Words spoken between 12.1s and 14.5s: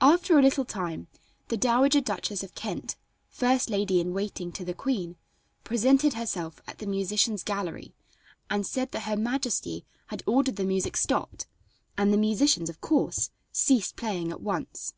the musicians, of course, ceased playing at